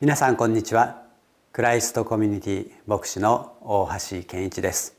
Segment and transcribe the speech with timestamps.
[0.00, 1.02] 皆さんこんにちは。
[1.52, 4.96] クライストコミュニティ牧師の大橋健一です。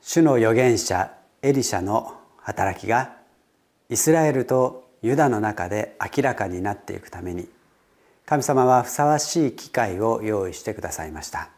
[0.00, 3.16] 主の預言者エリシャの働きが
[3.90, 7.48] イスラエルとユダの中で明らかになっていくために
[8.24, 11.48] 神様はふさわしい機会を用意してくださいました。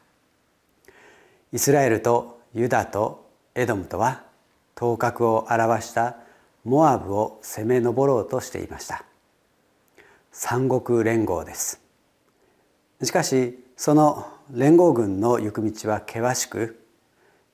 [1.52, 4.22] イスラエルとユダとエドムとは
[4.77, 6.16] 頭角を表した
[6.64, 9.05] モアブを攻め上ろうとしていました。
[10.33, 11.84] 三国連合です。
[13.03, 16.81] しかしその連合軍の行く道は険しく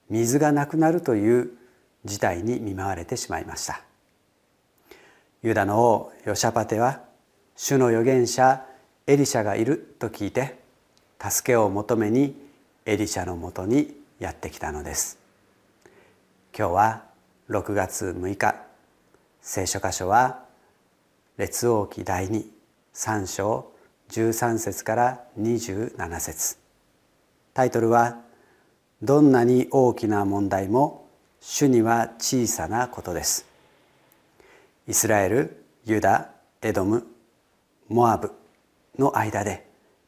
[0.09, 1.51] 水がなくなるという
[2.05, 3.83] 事態に見舞われてしまいました。
[5.43, 7.01] ユダの王ヨシャパテは
[7.57, 8.67] 主の預言者
[9.07, 10.59] エリシャがいると聞いて
[11.21, 12.37] 助けを求めに
[12.85, 15.19] エリシャのもとにやってきたのです。
[16.57, 17.05] 今日は
[17.49, 18.57] 6月6日
[19.41, 20.45] 聖書箇所は
[21.37, 23.73] 列王記第23章
[24.11, 26.59] 13節から27節。
[27.55, 28.21] タイトルは
[29.03, 31.09] 「どんなに大きな問題も
[31.41, 33.47] 主には小さなことです」
[34.87, 36.31] イスラエルユダ
[36.63, 37.07] エドム
[37.89, 38.33] モアブ
[38.99, 39.67] の間で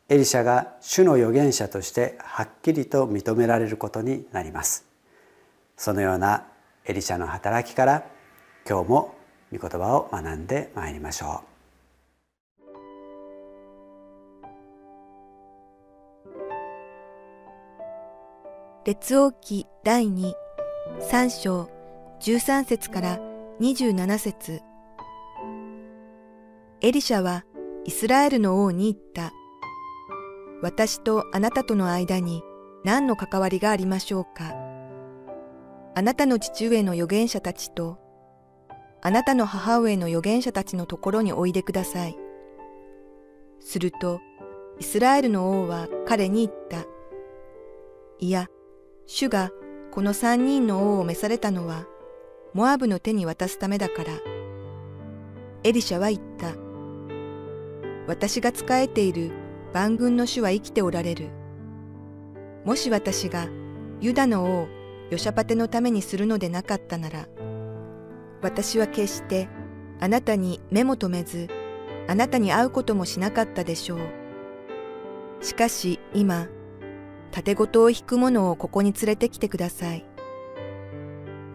[0.08, 4.84] エリシャが主の預言者としてはっきりと認められることになります。
[5.76, 6.46] そのような
[6.84, 8.04] エリシャの働きから
[8.68, 9.14] 今日も
[9.52, 11.51] 御言葉を学んでまいりましょう。
[18.84, 20.32] 列王記第2、
[21.08, 21.70] 3章
[22.20, 23.20] 13節から
[23.60, 24.60] 27節
[26.80, 27.44] エリシャは
[27.84, 29.32] イスラエルの王に言った。
[30.62, 32.42] 私とあなたとの間に
[32.82, 34.52] 何の関わりがありましょうか。
[35.94, 37.98] あなたの父上の預言者たちと、
[39.00, 42.16] あなたの母上の預言者たちのところにおいでください。
[43.60, 44.18] すると、
[44.80, 46.84] イスラエルの王は彼に言った。
[48.18, 48.48] いや、
[49.06, 49.50] 主が
[49.90, 51.86] この三人の王を召されたのは、
[52.54, 54.12] モアブの手に渡すためだから。
[55.64, 56.54] エリシャは言った。
[58.06, 59.30] 私が仕えている
[59.72, 61.30] 万軍の主は生きておられる。
[62.64, 63.48] もし私が
[64.00, 64.68] ユダの王
[65.10, 67.28] ヨシャパテのためにするのでなかったなら、
[68.40, 69.48] 私は決して
[70.00, 71.48] あなたに目も留めず、
[72.08, 73.98] あなたに会うこともしなかったでしょう。
[75.40, 76.48] しかし今、
[77.32, 80.04] 盾ごとを引く者をここに連れてきてください。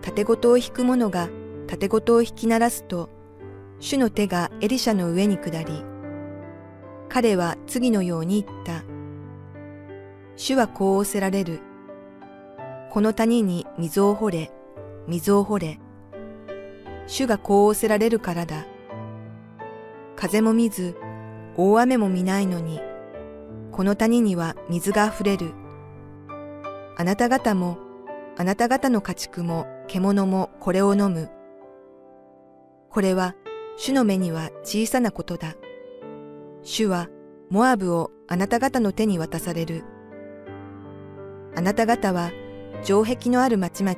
[0.01, 1.29] 盾ごとを引く者が
[1.67, 3.09] 盾ごとを引き鳴らすと、
[3.79, 5.85] 主の手がエリシャの上に下り、
[7.09, 8.83] 彼は次のように言った。
[10.35, 11.59] 主はこう仰せられる。
[12.89, 14.51] この谷に水を掘れ、
[15.07, 15.79] 水を掘れ。
[17.05, 18.65] 主がこう仰せられるからだ。
[20.15, 20.95] 風も見ず、
[21.55, 22.81] 大雨も見ないのに、
[23.71, 25.53] この谷には水が溢れる。
[26.99, 27.77] あなた方も、
[28.37, 31.29] あなた方の家畜も獣もこれを飲む。
[32.89, 33.35] これは
[33.77, 35.53] 主の目には小さなことだ。
[36.63, 37.07] 主は
[37.51, 39.83] モアブをあなた方の手に渡される。
[41.55, 42.31] あなた方は
[42.81, 43.95] 城壁のある町々、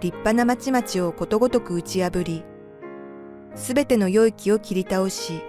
[0.00, 2.44] 立派な町々をことごとく打ち破り、
[3.54, 5.40] すべての良い木を切り倒し、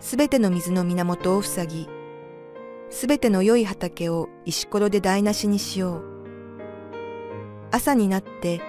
[0.00, 1.95] すべての水の源を塞ぎ、
[2.88, 6.04] すべての良い畑を石ころで台無しにしよう。
[7.72, 8.60] 朝になって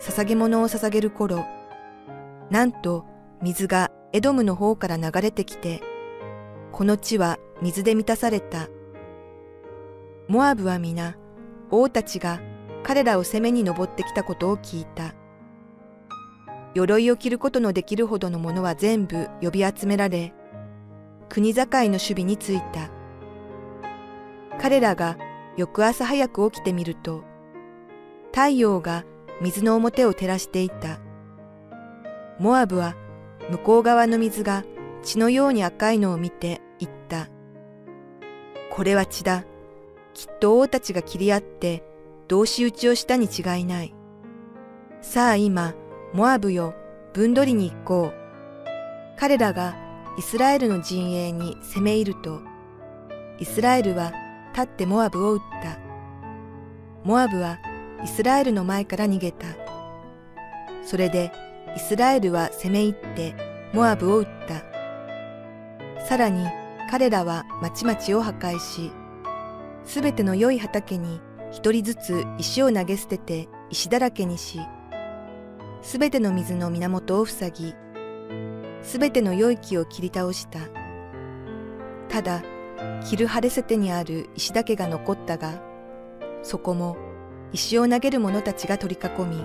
[0.00, 1.44] 捧げ物を捧げる頃、
[2.50, 3.04] なんと
[3.42, 5.80] 水がエドムの方から流れてきて、
[6.72, 8.68] この地は水で満たされた。
[10.28, 11.16] モアブは皆、
[11.70, 12.40] 王たちが
[12.82, 15.14] 彼らを攻めに登ってきたことを聞いた。
[16.74, 20.32] 鎧を着ることのできるほどのものは全部呼び集められ、
[21.28, 22.99] 国境の守備についた。
[24.60, 25.16] 彼らが
[25.56, 27.24] 翌朝早く起きてみると、
[28.26, 29.04] 太陽が
[29.40, 31.00] 水の表を照らしていた。
[32.38, 32.94] モアブは
[33.50, 34.64] 向こう側の水が
[35.02, 37.28] 血のように赤いのを見て言った。
[38.70, 39.44] これは血だ。
[40.12, 41.82] きっと王たちが切り合って
[42.28, 43.94] 同士討ちをしたに違いない。
[45.00, 45.74] さあ今、
[46.12, 46.74] モアブよ、
[47.14, 48.14] 分取りに行こう。
[49.18, 49.74] 彼らが
[50.18, 52.42] イスラエルの陣営に攻め入ると、
[53.38, 54.12] イスラエルは
[54.50, 55.78] 立ってモアブを撃った。
[57.04, 57.58] モアブは
[58.04, 59.46] イスラエルの前から逃げた。
[60.84, 61.32] それで
[61.76, 63.34] イスラエルは攻め入って
[63.72, 66.06] モアブを撃った。
[66.06, 66.46] さらに
[66.90, 68.90] 彼らは町々を破壊し、
[69.84, 71.20] すべての良い畑に
[71.52, 74.60] 一人ずつ石を投げ捨てて石だらけにし、
[75.82, 77.74] すべての水の源を塞ぎ、
[78.82, 80.60] すべての良い木を切り倒した。
[82.08, 82.42] ただ、
[83.08, 85.62] キルハレセテにある石だけが残ったが、
[86.42, 86.96] そこも
[87.52, 89.44] 石を投げる者たちが取り囲み、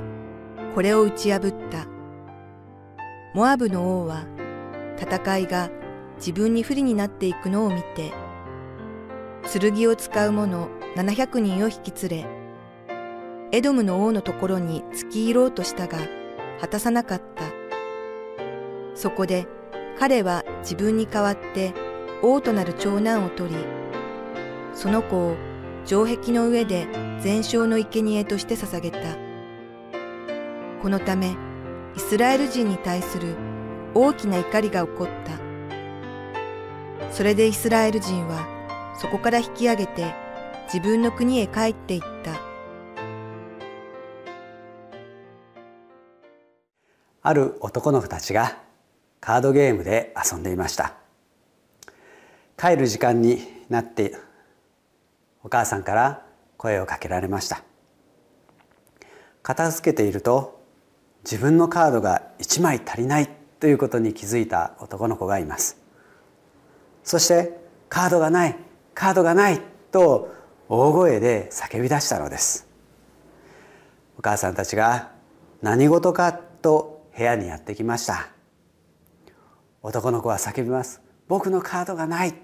[0.74, 1.88] これを打ち破った。
[3.34, 4.26] モアブの王は、
[4.98, 5.70] 戦いが
[6.18, 8.14] 自分に不利になっていくのを見て、
[9.52, 12.28] 剣を使う者700人を引き連れ、
[13.52, 15.98] エドムの王のところに突き入ろうとしたが、
[16.62, 17.44] 果たさなかった。
[18.96, 19.46] そこで
[20.00, 21.74] 彼は自分に代わって
[22.28, 23.56] 王となる長男を取り、
[24.74, 25.36] その子を
[25.86, 26.88] 城壁の上で
[27.22, 29.00] 全焼の生贄として捧げた。
[30.82, 31.36] このため、
[31.96, 33.36] イスラエル人に対する
[33.94, 35.40] 大きな怒りが起こった。
[37.12, 38.48] それでイスラエル人は
[39.00, 40.14] そこから引き上げて
[40.66, 42.06] 自分の国へ帰っていった。
[47.22, 48.58] ある男の子たちが
[49.20, 51.05] カードゲームで遊んでいました
[52.58, 54.16] 帰る時間になって
[55.44, 56.26] お母さんから
[56.58, 57.64] 声をかけられました。
[59.44, 60.64] 片付けていると
[61.24, 63.30] 自分のカードが1枚足りない
[63.60, 65.78] ということに気づいた男の子がいます。
[67.04, 67.58] そして
[67.90, 68.58] カードがない
[68.94, 69.62] カードがない
[69.92, 70.34] と
[70.68, 72.68] 大声で叫び出したのです。
[74.18, 75.12] お母さんたちが
[75.62, 78.30] 何事かと部屋にやってきました。
[79.84, 81.05] 男の子は叫びます。
[81.28, 82.36] 僕のカードがない。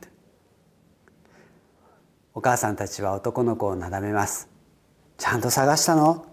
[2.33, 4.49] お母さんたちは男の子をなだめます。
[5.17, 6.25] ちゃんと探したの？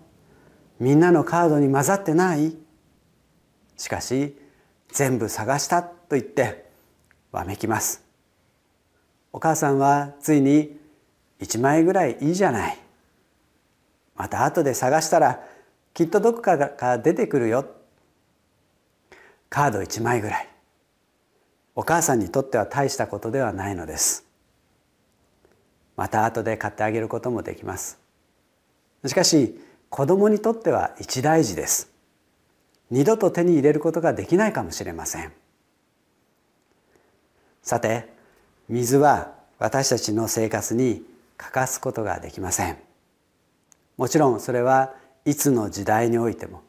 [0.78, 2.56] みんなのカードに混ざってない？
[3.76, 4.36] しかし
[4.92, 6.70] 全部探したと言って
[7.32, 8.04] わめきます。
[9.32, 10.78] お母さんはついに
[11.40, 12.78] 1枚ぐらいいいじゃない。
[14.16, 15.40] また後で探したら
[15.94, 17.66] きっとどこかから出てくるよ。
[19.50, 20.48] カード1枚ぐらい。
[21.78, 24.26] お母さんにとっては大したことではないのです。
[25.96, 28.00] また後で買ってあげることもできます。
[29.06, 29.56] しかし
[29.88, 31.88] 子供にとっては一大事です。
[32.90, 35.30] 二度と手に入れることができないかもしれません。
[37.62, 38.08] さて
[38.68, 41.04] 水は私たちの生活に
[41.36, 42.76] 欠かすことができません。
[43.96, 46.62] もちろんそれはいつの時代においても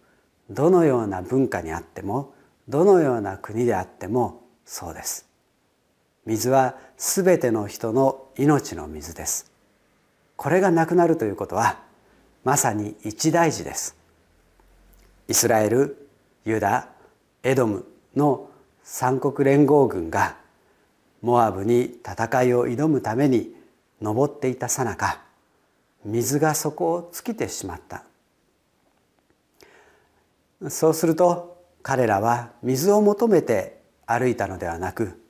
[0.52, 2.36] どのような文化にあっても
[2.68, 5.26] どのような国であってもそうです。
[6.28, 9.52] 水はすべての人の命の水です。
[10.36, 11.80] これがなくなるということは
[12.44, 13.98] まさに一大事です。
[15.28, 16.08] イスラエル
[16.46, 16.88] ユダ
[17.42, 17.84] エドム
[18.16, 18.48] の
[18.84, 20.38] 三国連合軍が
[21.24, 23.56] モアブに戦いを挑むために
[24.00, 25.20] 登っていたさなか
[26.06, 28.04] 水がそこを尽きてしまった。
[30.70, 33.79] そうすると彼らは水を求めて
[34.10, 35.22] 歩いたのではなく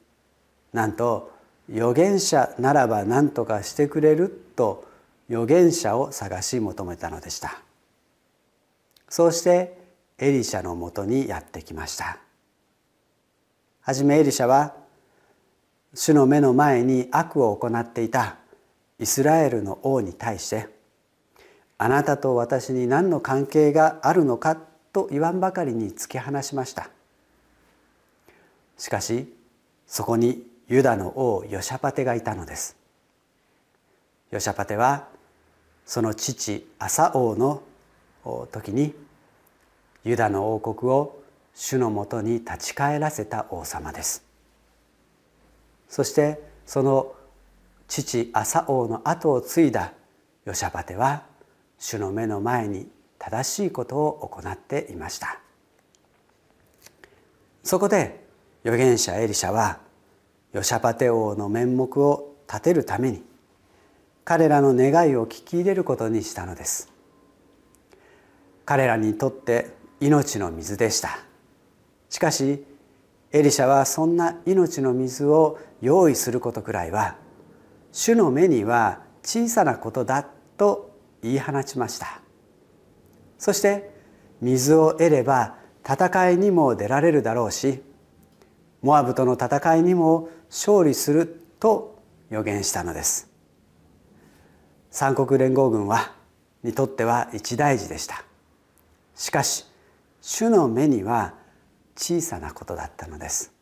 [0.72, 1.32] なんと
[1.70, 4.88] 預言者ならば何とかしてくれると
[5.30, 7.60] 預言者を探し求めたのでした。
[9.08, 9.78] そうして
[10.18, 12.18] エリシャのもとにやってきました。
[13.82, 14.74] はじめエリシャは
[15.94, 18.38] 主の目の前に悪を行っていた
[19.00, 20.68] イスラエルの王に対して
[21.78, 24.58] あなたと私に何の関係があるのか
[24.94, 26.90] と言わんばかりに突き放しました。
[28.80, 29.32] しかし
[29.86, 32.78] そこにユダの王ヨシャパテがいたのです。
[34.32, 35.08] ヨシャパテは
[35.86, 37.62] その父アサ王の
[38.52, 38.96] 時に
[40.06, 41.22] ユダの王国を
[41.54, 44.24] 主のもとに立ち返らせた王様です。
[45.90, 47.14] そしてその
[47.88, 49.92] 父アサ王の後を継いだ
[50.46, 51.24] ヨシャパテは
[51.80, 55.40] 主の目の前に正しいことを行っていました。
[57.64, 58.29] そこで
[58.64, 59.80] 預言者エリシャは
[60.52, 63.24] ヨシャパテ王の面目を立てるために
[64.26, 66.92] 彼らの願いを聞き入れることにしたのです。
[68.66, 71.20] 彼らにとって命の水でした。
[72.10, 72.64] しかし
[73.32, 77.16] エリシャはそんな命の水を用意することくらいは
[77.92, 80.26] 主の目には小さなことだ
[80.58, 82.22] と言い放ちました。
[83.38, 83.90] そして
[84.42, 87.82] 水を得れば戦いにも出られるだろうし
[88.82, 93.30] モアブとの戦いにも勝利すると予言したのです。
[94.92, 96.14] 三国連合軍は
[96.64, 98.24] にとっては一大事でした。
[99.16, 99.66] しかし
[100.22, 101.34] 主の目には
[101.96, 103.54] 小さなことだったのです。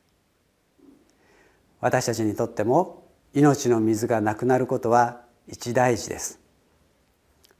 [1.80, 6.40] 私たちにとっても命の水がなくなることは一大事です。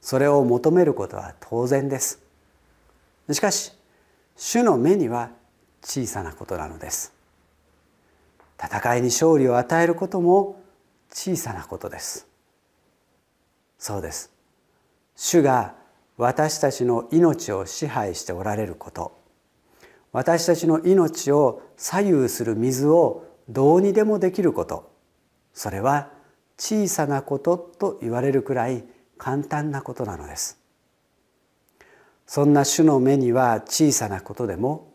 [0.00, 2.22] それを求めることは当然です。
[3.30, 3.72] しかし
[4.36, 5.30] 主の目には
[5.82, 7.17] 小さなことなのです。
[8.60, 10.60] 戦いに勝利を与えることも
[11.10, 12.26] 小さなことです。
[13.78, 14.32] そうです。
[15.14, 15.74] 主が
[16.16, 19.16] 私たちの命を支配しておられること。
[20.12, 24.90] 私たちの命を左右する水をどうにでもできること。
[25.52, 26.10] それは
[26.58, 28.84] 小さなことと言われるくらい
[29.16, 30.58] 簡単なことなのです。
[32.26, 34.92] そんな主の目には小さなことでも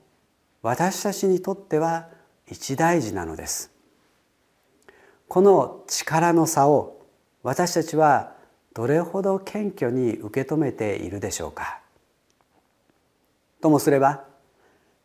[0.62, 2.10] 私たちにとっては
[2.48, 3.72] 一大事なのです。
[5.28, 7.02] この力の差を
[7.42, 8.34] 私たちは
[8.74, 11.80] どれほど謙虚に受け止めているでしょうか。
[13.62, 14.26] ともすれば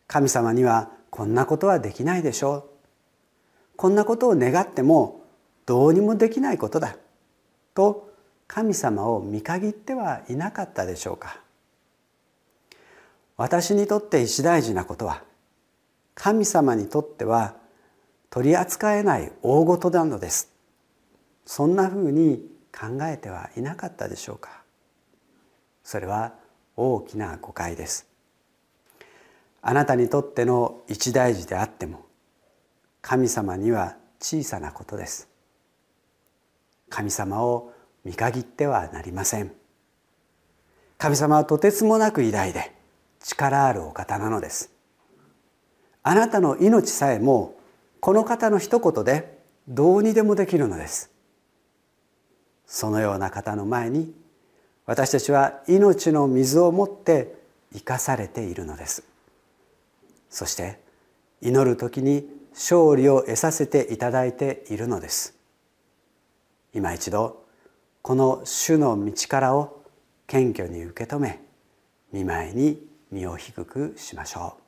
[0.07, 2.65] 神様にはこんなことはできないでしょう。
[3.77, 5.23] こんなことを願っても
[5.67, 6.97] どうにもできないことだ。
[7.75, 8.11] と
[8.47, 11.41] 神様を見限ってはいなかったでしょうか。
[13.37, 15.23] 私にとって一大事なことは
[16.21, 17.55] 神様にとっては
[18.29, 20.53] 取り扱えない大事なのです。
[21.47, 22.45] そんなふうに
[22.77, 24.65] 考えてはいなかったでしょうか。
[25.85, 26.35] それは
[26.75, 28.09] 大きな誤解です。
[29.63, 32.05] あなたにとっての一大事であっても
[33.01, 35.29] 神様には小さなことです。
[36.89, 37.73] 神様を
[38.05, 39.53] 見限ってはなりません。
[40.99, 42.75] 神様はとてつもなく偉大で
[43.21, 44.78] 力あるお方なのです。
[46.09, 47.55] あなたの命さえも
[48.01, 51.11] この方の一言でどうにでもできるのです。
[52.65, 54.15] そのような方の前に
[54.87, 57.35] 私たちは命の水を持って
[57.75, 59.05] 生かされているのです。
[60.31, 60.81] そして
[61.43, 65.37] 祈る時に勝利を得させていただいているのです。
[66.73, 67.45] 今一度
[68.01, 69.83] この主の道からを
[70.27, 71.43] 謙虚に受け止め
[72.15, 74.68] 見舞いに身を低くしましょう。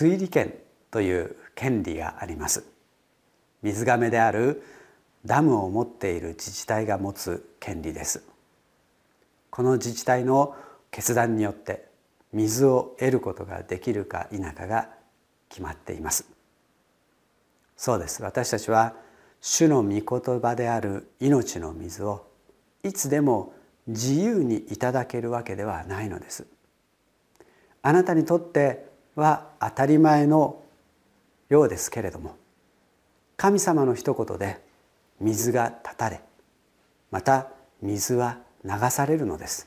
[0.00, 0.54] 水利権
[0.90, 2.64] という権利があります。
[3.60, 4.62] 水がめである
[5.26, 8.24] ダムを持っている自治体が持つ権利です。
[9.50, 10.56] この自治体の
[10.90, 11.84] 決断によって
[12.32, 14.88] 水を得ることができるか否かが
[15.50, 16.24] 決まっています。
[17.76, 18.22] そうです。
[18.22, 18.94] 私たちは
[19.42, 22.26] 主の御言葉である命の水を
[22.82, 23.52] いつでも
[23.86, 26.46] 自由にいただけるわけではないのです。
[27.82, 28.88] あなたにとって
[29.20, 30.62] は当たり前の
[31.48, 32.36] ようですけれども
[33.36, 34.60] 神様の一言で
[35.20, 36.20] 水が断たれ
[37.10, 37.48] また
[37.82, 39.66] 水は流されるのです。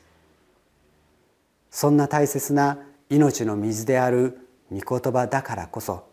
[1.70, 2.78] そんな大切な
[3.10, 4.38] 命の水である
[4.70, 6.08] 御言葉だからこそ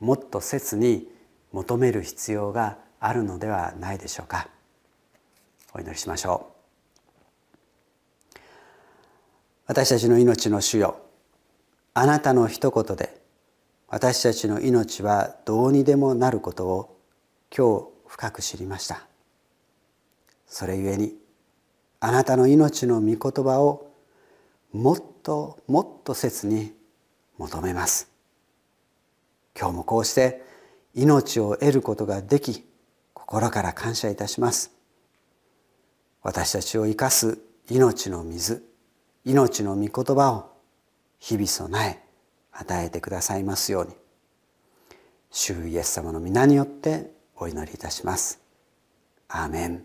[0.00, 1.08] もっと切に
[1.52, 4.48] 求める必要があるのではないでしょうか。
[5.72, 8.38] お祈りしましょう。
[9.66, 11.03] 私たちの命の主よ
[11.96, 13.22] あなたの一言で
[13.86, 16.98] 私たちの命はどうにでもなることを
[17.56, 19.06] 今日深く知りました。
[20.48, 21.14] それゆえに
[22.00, 23.92] あなたの命の御言葉を
[24.72, 26.72] もっともっと切に
[27.38, 28.10] 求めます。
[29.56, 30.42] 今日もこうして
[30.94, 32.64] 命を得ることができ
[33.12, 34.72] 心から感謝いたします。
[36.24, 37.38] 私たちを生かす
[37.70, 38.64] 命の水
[39.24, 40.53] 命の御言葉を
[41.24, 42.02] 日々備え
[42.52, 43.94] 与えてくださいますように。
[45.30, 48.42] 主イエス様の皆によってお祈りいたします。
[49.28, 49.84] アーメン。